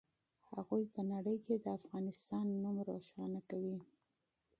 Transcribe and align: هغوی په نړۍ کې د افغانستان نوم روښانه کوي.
هغوی 0.53 0.83
په 0.93 1.01
نړۍ 1.11 1.37
کې 1.45 1.55
د 1.57 1.65
افغانستان 1.79 2.45
نوم 2.63 2.77
روښانه 2.89 3.41
کوي. 3.49 3.77